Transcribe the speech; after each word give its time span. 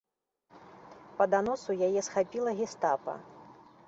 Па 1.19 1.27
даносу 1.33 1.75
яе 1.87 2.01
схапіла 2.07 2.51
гестапа. 2.61 3.15